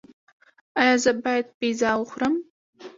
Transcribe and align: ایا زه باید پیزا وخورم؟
ایا 0.81 0.95
زه 1.03 1.11
باید 1.23 1.45
پیزا 1.59 1.91
وخورم؟ 2.01 2.35